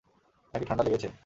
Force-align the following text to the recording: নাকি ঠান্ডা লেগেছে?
নাকি 0.53 0.65
ঠান্ডা 0.65 0.83
লেগেছে? 0.83 1.07